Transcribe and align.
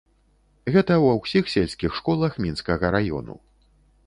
Гэта 0.75 0.97
ва 1.03 1.11
ўсіх 1.19 1.51
сельскіх 1.57 1.91
школах 2.01 2.31
мінскага 2.47 2.93
раёну. 2.97 3.39